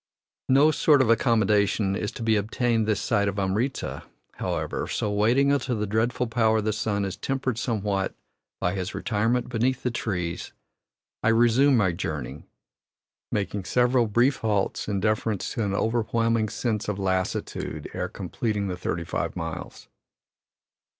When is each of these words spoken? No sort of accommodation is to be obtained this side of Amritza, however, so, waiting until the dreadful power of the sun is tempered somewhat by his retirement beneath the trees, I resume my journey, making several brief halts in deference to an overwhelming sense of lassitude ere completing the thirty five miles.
No 0.49 0.71
sort 0.71 0.99
of 1.03 1.11
accommodation 1.11 1.95
is 1.95 2.11
to 2.13 2.23
be 2.23 2.35
obtained 2.35 2.87
this 2.87 2.99
side 2.99 3.27
of 3.27 3.37
Amritza, 3.37 4.01
however, 4.37 4.87
so, 4.87 5.11
waiting 5.11 5.51
until 5.51 5.77
the 5.77 5.85
dreadful 5.85 6.25
power 6.25 6.57
of 6.57 6.63
the 6.63 6.73
sun 6.73 7.05
is 7.05 7.15
tempered 7.15 7.59
somewhat 7.59 8.15
by 8.59 8.73
his 8.73 8.95
retirement 8.95 9.47
beneath 9.47 9.83
the 9.83 9.91
trees, 9.91 10.53
I 11.21 11.27
resume 11.29 11.77
my 11.77 11.91
journey, 11.91 12.45
making 13.31 13.65
several 13.65 14.07
brief 14.07 14.37
halts 14.37 14.87
in 14.87 15.01
deference 15.01 15.51
to 15.53 15.63
an 15.63 15.75
overwhelming 15.75 16.49
sense 16.49 16.87
of 16.87 16.97
lassitude 16.97 17.87
ere 17.93 18.09
completing 18.09 18.69
the 18.69 18.77
thirty 18.77 19.03
five 19.03 19.35
miles. 19.35 19.87